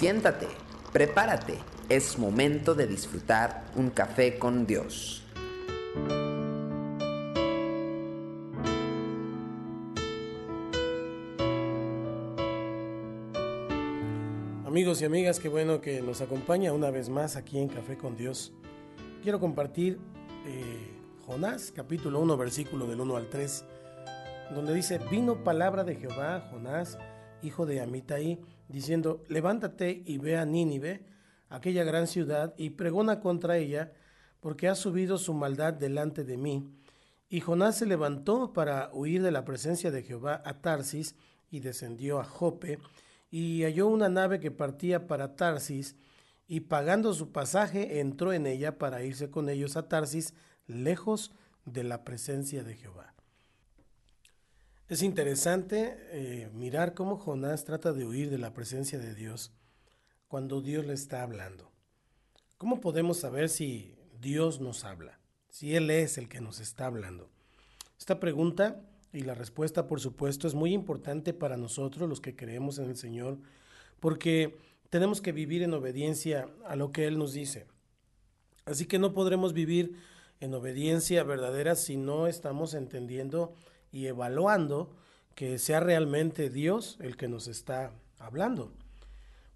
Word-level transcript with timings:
Siéntate, 0.00 0.48
prepárate, 0.94 1.58
es 1.90 2.18
momento 2.18 2.74
de 2.74 2.86
disfrutar 2.86 3.66
un 3.76 3.90
café 3.90 4.38
con 4.38 4.66
Dios. 4.66 5.22
Amigos 14.64 15.02
y 15.02 15.04
amigas, 15.04 15.38
qué 15.38 15.50
bueno 15.50 15.82
que 15.82 16.00
nos 16.00 16.22
acompaña 16.22 16.72
una 16.72 16.90
vez 16.90 17.10
más 17.10 17.36
aquí 17.36 17.58
en 17.58 17.68
Café 17.68 17.98
con 17.98 18.16
Dios. 18.16 18.54
Quiero 19.22 19.38
compartir 19.38 19.98
eh, 20.46 20.96
Jonás, 21.26 21.74
capítulo 21.76 22.20
1, 22.20 22.38
versículo 22.38 22.86
del 22.86 23.02
1 23.02 23.16
al 23.18 23.28
3, 23.28 23.66
donde 24.54 24.72
dice, 24.72 24.98
vino 25.10 25.44
palabra 25.44 25.84
de 25.84 25.96
Jehová, 25.96 26.48
Jonás, 26.50 26.96
hijo 27.42 27.66
de 27.66 27.82
Amitai, 27.82 28.40
diciendo, 28.70 29.24
levántate 29.28 30.02
y 30.06 30.18
ve 30.18 30.36
a 30.36 30.44
Nínive, 30.44 31.04
aquella 31.48 31.84
gran 31.84 32.06
ciudad, 32.06 32.54
y 32.56 32.70
pregona 32.70 33.20
contra 33.20 33.56
ella, 33.58 33.92
porque 34.40 34.68
ha 34.68 34.74
subido 34.74 35.18
su 35.18 35.34
maldad 35.34 35.74
delante 35.74 36.24
de 36.24 36.36
mí. 36.36 36.72
Y 37.28 37.40
Jonás 37.40 37.78
se 37.78 37.86
levantó 37.86 38.52
para 38.52 38.90
huir 38.92 39.22
de 39.22 39.30
la 39.30 39.44
presencia 39.44 39.90
de 39.90 40.02
Jehová 40.02 40.42
a 40.44 40.60
Tarsis, 40.60 41.14
y 41.50 41.60
descendió 41.60 42.20
a 42.20 42.24
Jope, 42.24 42.78
y 43.30 43.64
halló 43.64 43.88
una 43.88 44.08
nave 44.08 44.40
que 44.40 44.50
partía 44.50 45.06
para 45.06 45.36
Tarsis, 45.36 45.96
y 46.46 46.60
pagando 46.60 47.14
su 47.14 47.32
pasaje 47.32 48.00
entró 48.00 48.32
en 48.32 48.46
ella 48.46 48.78
para 48.78 49.02
irse 49.02 49.30
con 49.30 49.48
ellos 49.48 49.76
a 49.76 49.88
Tarsis, 49.88 50.34
lejos 50.66 51.32
de 51.64 51.84
la 51.84 52.04
presencia 52.04 52.64
de 52.64 52.74
Jehová. 52.76 53.14
Es 54.90 55.04
interesante 55.04 55.96
eh, 56.10 56.50
mirar 56.52 56.94
cómo 56.94 57.16
Jonás 57.16 57.64
trata 57.64 57.92
de 57.92 58.04
huir 58.04 58.28
de 58.28 58.38
la 58.38 58.52
presencia 58.52 58.98
de 58.98 59.14
Dios 59.14 59.52
cuando 60.26 60.60
Dios 60.60 60.84
le 60.84 60.94
está 60.94 61.22
hablando. 61.22 61.70
¿Cómo 62.58 62.80
podemos 62.80 63.18
saber 63.18 63.50
si 63.50 63.94
Dios 64.20 64.60
nos 64.60 64.84
habla? 64.84 65.20
Si 65.48 65.76
Él 65.76 65.90
es 65.90 66.18
el 66.18 66.28
que 66.28 66.40
nos 66.40 66.58
está 66.58 66.86
hablando. 66.86 67.30
Esta 68.00 68.18
pregunta 68.18 68.80
y 69.12 69.20
la 69.20 69.34
respuesta, 69.34 69.86
por 69.86 70.00
supuesto, 70.00 70.48
es 70.48 70.56
muy 70.56 70.72
importante 70.72 71.34
para 71.34 71.56
nosotros, 71.56 72.08
los 72.08 72.20
que 72.20 72.34
creemos 72.34 72.80
en 72.80 72.86
el 72.86 72.96
Señor, 72.96 73.38
porque 74.00 74.56
tenemos 74.88 75.20
que 75.20 75.30
vivir 75.30 75.62
en 75.62 75.72
obediencia 75.72 76.48
a 76.66 76.74
lo 76.74 76.90
que 76.90 77.06
Él 77.06 77.16
nos 77.16 77.32
dice. 77.32 77.68
Así 78.64 78.86
que 78.86 78.98
no 78.98 79.12
podremos 79.12 79.52
vivir 79.52 79.94
en 80.40 80.52
obediencia 80.52 81.22
verdadera 81.22 81.76
si 81.76 81.96
no 81.96 82.26
estamos 82.26 82.74
entendiendo 82.74 83.54
y 83.92 84.06
evaluando 84.06 84.90
que 85.34 85.58
sea 85.58 85.80
realmente 85.80 86.50
Dios 86.50 86.98
el 87.00 87.16
que 87.16 87.28
nos 87.28 87.48
está 87.48 87.92
hablando. 88.18 88.72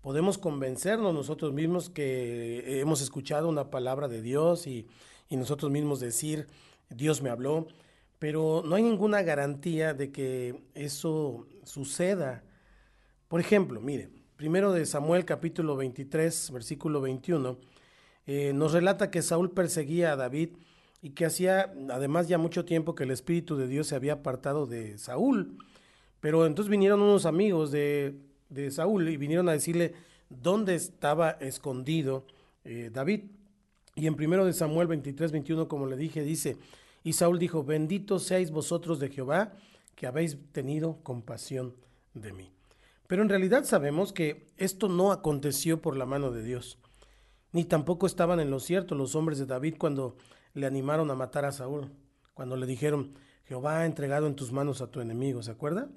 Podemos 0.00 0.38
convencernos 0.38 1.14
nosotros 1.14 1.52
mismos 1.52 1.88
que 1.88 2.80
hemos 2.80 3.00
escuchado 3.00 3.48
una 3.48 3.70
palabra 3.70 4.08
de 4.08 4.22
Dios 4.22 4.66
y, 4.66 4.86
y 5.28 5.36
nosotros 5.36 5.70
mismos 5.70 6.00
decir, 6.00 6.46
Dios 6.90 7.22
me 7.22 7.30
habló, 7.30 7.68
pero 8.18 8.62
no 8.64 8.76
hay 8.76 8.82
ninguna 8.82 9.22
garantía 9.22 9.94
de 9.94 10.12
que 10.12 10.62
eso 10.74 11.46
suceda. 11.64 12.44
Por 13.28 13.40
ejemplo, 13.40 13.80
mire, 13.80 14.10
primero 14.36 14.72
de 14.72 14.86
Samuel 14.86 15.24
capítulo 15.24 15.76
23, 15.76 16.50
versículo 16.52 17.00
21, 17.00 17.58
eh, 18.26 18.52
nos 18.52 18.72
relata 18.72 19.10
que 19.10 19.22
Saúl 19.22 19.50
perseguía 19.50 20.12
a 20.12 20.16
David 20.16 20.50
y 21.02 21.10
que 21.10 21.26
hacía 21.26 21.74
además 21.90 22.28
ya 22.28 22.38
mucho 22.38 22.64
tiempo 22.64 22.94
que 22.94 23.02
el 23.02 23.10
Espíritu 23.10 23.56
de 23.56 23.66
Dios 23.66 23.88
se 23.88 23.96
había 23.96 24.14
apartado 24.14 24.66
de 24.66 24.96
Saúl. 24.98 25.58
Pero 26.20 26.46
entonces 26.46 26.70
vinieron 26.70 27.02
unos 27.02 27.26
amigos 27.26 27.72
de, 27.72 28.14
de 28.48 28.70
Saúl 28.70 29.08
y 29.08 29.16
vinieron 29.16 29.48
a 29.48 29.52
decirle 29.52 29.94
dónde 30.30 30.76
estaba 30.76 31.32
escondido 31.32 32.24
eh, 32.64 32.90
David. 32.92 33.24
Y 33.96 34.06
en 34.06 34.14
primero 34.14 34.46
de 34.46 34.52
Samuel 34.52 34.86
23, 34.86 35.32
21, 35.32 35.66
como 35.66 35.86
le 35.86 35.96
dije, 35.96 36.22
dice, 36.22 36.56
y 37.02 37.14
Saúl 37.14 37.40
dijo, 37.40 37.64
bendito 37.64 38.20
seáis 38.20 38.52
vosotros 38.52 39.00
de 39.00 39.10
Jehová, 39.10 39.52
que 39.96 40.06
habéis 40.06 40.38
tenido 40.52 40.98
compasión 41.02 41.74
de 42.14 42.32
mí. 42.32 42.52
Pero 43.08 43.22
en 43.22 43.28
realidad 43.28 43.64
sabemos 43.64 44.12
que 44.12 44.48
esto 44.56 44.88
no 44.88 45.12
aconteció 45.12 45.82
por 45.82 45.96
la 45.96 46.06
mano 46.06 46.30
de 46.30 46.42
Dios, 46.42 46.78
ni 47.50 47.64
tampoco 47.64 48.06
estaban 48.06 48.40
en 48.40 48.50
lo 48.50 48.60
cierto 48.60 48.94
los 48.94 49.14
hombres 49.14 49.38
de 49.38 49.46
David 49.46 49.74
cuando 49.78 50.16
le 50.54 50.66
animaron 50.66 51.10
a 51.10 51.14
matar 51.14 51.44
a 51.44 51.52
Saúl, 51.52 51.90
cuando 52.34 52.56
le 52.56 52.66
dijeron, 52.66 53.14
Jehová 53.44 53.80
ha 53.80 53.86
entregado 53.86 54.26
en 54.26 54.36
tus 54.36 54.52
manos 54.52 54.80
a 54.80 54.90
tu 54.90 55.00
enemigo, 55.00 55.42
¿se 55.42 55.50
acuerda? 55.50 55.88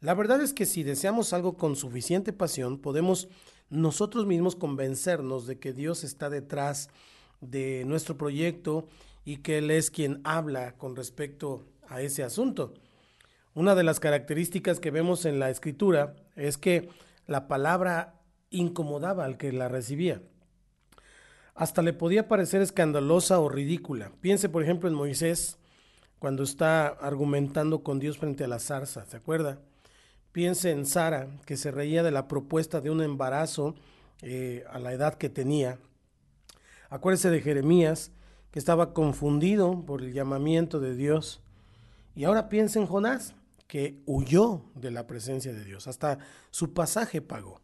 La 0.00 0.14
verdad 0.14 0.40
es 0.42 0.52
que 0.52 0.66
si 0.66 0.82
deseamos 0.82 1.32
algo 1.32 1.56
con 1.56 1.76
suficiente 1.76 2.32
pasión, 2.32 2.78
podemos 2.78 3.28
nosotros 3.70 4.26
mismos 4.26 4.56
convencernos 4.56 5.46
de 5.46 5.58
que 5.58 5.72
Dios 5.72 6.04
está 6.04 6.28
detrás 6.28 6.90
de 7.40 7.84
nuestro 7.86 8.16
proyecto 8.16 8.86
y 9.24 9.38
que 9.38 9.58
Él 9.58 9.70
es 9.70 9.90
quien 9.90 10.20
habla 10.24 10.76
con 10.76 10.96
respecto 10.96 11.64
a 11.88 12.02
ese 12.02 12.22
asunto. 12.22 12.74
Una 13.54 13.74
de 13.74 13.84
las 13.84 14.00
características 14.00 14.80
que 14.80 14.90
vemos 14.90 15.24
en 15.24 15.38
la 15.38 15.48
escritura 15.48 16.16
es 16.36 16.58
que 16.58 16.88
la 17.26 17.48
palabra 17.48 18.20
incomodaba 18.50 19.24
al 19.24 19.38
que 19.38 19.52
la 19.52 19.68
recibía. 19.68 20.22
Hasta 21.54 21.82
le 21.82 21.92
podía 21.92 22.28
parecer 22.28 22.62
escandalosa 22.62 23.38
o 23.38 23.48
ridícula. 23.48 24.12
Piense, 24.20 24.48
por 24.48 24.62
ejemplo, 24.62 24.88
en 24.88 24.94
Moisés 24.94 25.58
cuando 26.18 26.42
está 26.42 26.86
argumentando 26.86 27.82
con 27.82 28.00
Dios 28.00 28.18
frente 28.18 28.44
a 28.44 28.48
la 28.48 28.58
zarza, 28.58 29.04
¿se 29.04 29.16
acuerda? 29.16 29.60
Piense 30.32 30.70
en 30.70 30.86
Sara, 30.86 31.28
que 31.46 31.56
se 31.56 31.70
reía 31.70 32.02
de 32.02 32.10
la 32.10 32.26
propuesta 32.26 32.80
de 32.80 32.90
un 32.90 33.02
embarazo 33.02 33.74
eh, 34.22 34.64
a 34.70 34.78
la 34.78 34.92
edad 34.92 35.14
que 35.14 35.28
tenía. 35.28 35.78
Acuérdese 36.88 37.30
de 37.30 37.40
Jeremías, 37.40 38.10
que 38.50 38.58
estaba 38.58 38.94
confundido 38.94 39.84
por 39.86 40.02
el 40.02 40.12
llamamiento 40.12 40.80
de 40.80 40.96
Dios. 40.96 41.40
Y 42.16 42.24
ahora 42.24 42.48
piensa 42.48 42.80
en 42.80 42.86
Jonás, 42.86 43.34
que 43.68 44.02
huyó 44.06 44.62
de 44.74 44.90
la 44.90 45.06
presencia 45.06 45.52
de 45.52 45.64
Dios, 45.64 45.86
hasta 45.86 46.18
su 46.50 46.72
pasaje 46.74 47.20
pagó. 47.20 47.60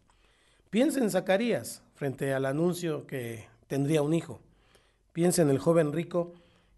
Piensa 0.69 1.01
en 1.01 1.11
Zacarías, 1.11 1.83
frente 1.95 2.33
al 2.34 2.45
anuncio 2.47 3.07
que 3.07 3.50
tendría 3.70 4.03
un 4.03 4.14
hijo. 4.14 4.41
Piensa 5.12 5.42
en 5.42 5.48
el 5.48 5.60
joven 5.60 5.92
rico 5.92 6.34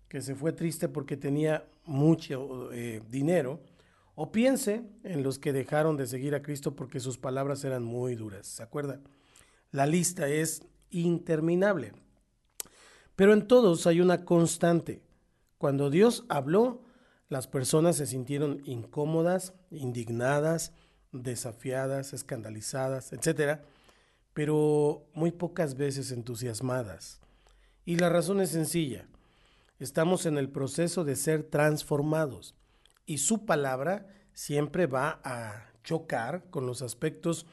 que 0.08 0.20
se 0.20 0.34
fue 0.34 0.52
triste 0.52 0.90
porque 0.90 1.16
tenía 1.16 1.64
mucho 1.86 2.70
eh, 2.70 3.00
dinero. 3.08 3.60
O 4.14 4.30
piense 4.30 4.82
en 5.02 5.22
los 5.22 5.38
que 5.38 5.54
dejaron 5.54 5.96
de 5.96 6.06
seguir 6.06 6.34
a 6.34 6.42
Cristo 6.42 6.76
porque 6.76 7.00
sus 7.00 7.16
palabras 7.16 7.64
eran 7.64 7.82
muy 7.82 8.14
duras. 8.14 8.46
¿Se 8.46 8.62
acuerda? 8.62 9.00
La 9.70 9.86
lista 9.86 10.28
es 10.28 10.66
interminable. 10.90 11.94
Pero 13.16 13.32
en 13.32 13.48
todos 13.48 13.86
hay 13.86 14.02
una 14.02 14.26
constante. 14.26 15.00
Cuando 15.56 15.88
Dios 15.88 16.26
habló, 16.28 16.82
las 17.30 17.46
personas 17.46 17.96
se 17.96 18.06
sintieron 18.06 18.60
incómodas, 18.66 19.54
indignadas, 19.70 20.74
desafiadas, 21.10 22.12
escandalizadas, 22.12 23.14
etc. 23.14 23.62
Pero 24.34 25.06
muy 25.14 25.30
pocas 25.30 25.76
veces 25.76 26.10
entusiasmadas. 26.10 27.20
Y 27.84 27.96
la 27.96 28.08
razón 28.08 28.40
es 28.40 28.50
sencilla. 28.50 29.08
Estamos 29.78 30.26
en 30.26 30.38
el 30.38 30.48
proceso 30.48 31.04
de 31.04 31.16
ser 31.16 31.42
transformados 31.42 32.54
y 33.04 33.18
su 33.18 33.44
palabra 33.44 34.06
siempre 34.32 34.86
va 34.86 35.20
a 35.24 35.72
chocar 35.82 36.44
con 36.50 36.66
los 36.66 36.82
aspectos 36.82 37.46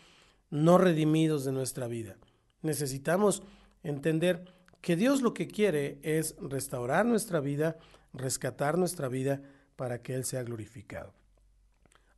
no 0.50 0.78
redimidos 0.78 1.44
de 1.46 1.52
nuestra 1.52 1.88
vida. 1.88 2.18
Necesitamos 2.62 3.44
entender 3.84 4.54
que 4.82 4.96
Dios 4.96 5.22
lo 5.22 5.34
que 5.34 5.48
quiere 5.48 6.00
es 6.04 6.36
restaurar 6.40 7.06
nuestra 7.06 7.40
vida, 7.40 7.78
rescatar 8.14 8.78
nuestra 8.78 9.08
vida 9.08 9.42
para 9.76 10.02
que 10.02 10.14
Él 10.14 10.26
sea 10.26 10.44
glorificado. 10.44 11.14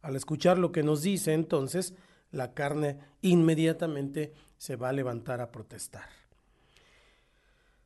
Al 0.02 0.16
escuchar 0.16 0.58
lo 0.58 0.72
que 0.72 0.84
nos 0.84 1.02
dice, 1.02 1.34
entonces, 1.34 1.94
la 2.32 2.54
carne 2.54 2.98
inmediatamente 3.22 4.34
se 4.62 4.76
va 4.76 4.90
a 4.90 4.94
levantar 4.94 5.42
a 5.42 5.52
protestar. 5.52 6.08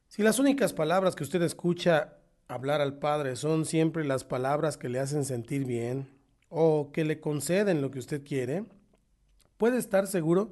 Si 0.10 0.24
las 0.24 0.40
únicas 0.40 0.74
palabras 0.74 1.16
que 1.16 1.24
usted 1.24 1.42
escucha 1.42 2.18
hablar 2.50 2.82
al 2.82 3.00
Padre 3.00 3.38
son 3.38 3.64
siempre 3.64 4.04
las 4.04 4.26
palabras 4.26 4.76
que 4.76 4.90
le 4.90 5.00
hacen 5.00 5.24
sentir 5.24 5.64
bien 5.64 6.10
o 6.50 6.92
que 6.92 7.06
le 7.06 7.22
conceden 7.22 7.82
lo 7.82 7.92
que 7.92 8.00
usted 8.00 8.26
quiere, 8.26 8.66
puede 9.56 9.78
estar 9.78 10.06
seguro 10.06 10.52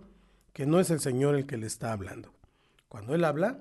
que 0.53 0.65
no 0.65 0.79
es 0.79 0.91
el 0.91 1.01
Señor 1.01 1.35
el 1.35 1.45
que 1.45 1.57
le 1.57 1.67
está 1.67 1.91
hablando. 1.91 2.31
Cuando 2.87 3.15
Él 3.15 3.25
habla, 3.25 3.59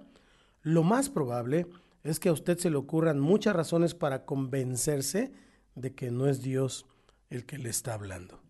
lo 0.63 0.85
más 0.85 1.11
probable 1.11 1.67
es 2.05 2.21
que 2.21 2.29
a 2.29 2.33
usted 2.33 2.59
se 2.59 2.71
le 2.71 2.77
ocurran 2.77 3.19
muchas 3.19 3.57
razones 3.57 3.97
para 3.97 4.25
convencerse 4.25 5.33
de 5.75 5.97
que 5.97 6.13
no 6.13 6.29
es 6.29 6.43
Dios 6.43 6.87
el 7.29 7.45
que 7.45 7.59
le 7.59 7.71
está 7.71 7.95
hablando. 7.95 8.41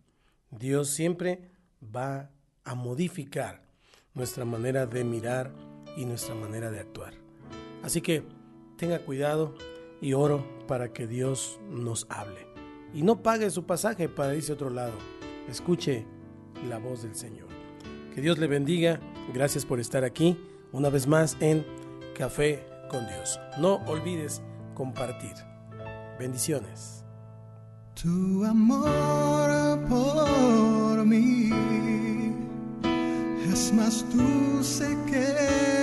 Dios 0.51 0.91
siempre 0.91 1.49
va 1.83 2.29
a 2.63 2.75
modificar 2.75 3.72
nuestra 4.13 4.45
manera 4.45 4.85
de 4.85 5.03
mirar 5.03 5.53
y 5.97 6.05
nuestra 6.05 6.35
manera 6.35 6.71
de 6.71 6.79
actuar. 6.79 7.13
Así 7.83 8.01
que 8.01 8.23
tenga 8.77 8.99
cuidado 8.99 9.55
y 10.01 10.13
oro 10.13 10.45
para 10.67 10.93
que 10.93 11.07
Dios 11.07 11.59
nos 11.69 12.05
hable. 12.09 12.47
Y 12.93 13.03
no 13.03 13.23
pague 13.23 13.49
su 13.49 13.65
pasaje 13.65 14.09
para 14.09 14.35
irse 14.35 14.51
a 14.51 14.55
otro 14.55 14.69
lado. 14.69 14.93
Escuche 15.49 16.05
la 16.67 16.77
voz 16.77 17.03
del 17.03 17.15
Señor. 17.15 17.47
Que 18.13 18.21
Dios 18.21 18.37
le 18.37 18.47
bendiga. 18.47 18.99
Gracias 19.33 19.65
por 19.65 19.79
estar 19.79 20.03
aquí 20.03 20.37
una 20.71 20.89
vez 20.89 21.07
más 21.07 21.37
en 21.39 21.65
Café 22.17 22.63
con 22.89 23.07
Dios. 23.07 23.39
No 23.59 23.75
olvides 23.87 24.41
compartir. 24.75 25.33
Bendiciones. 26.19 27.03
Es 33.53 33.71
más 33.71 34.03
dulce 34.09 34.97
que 35.05 35.82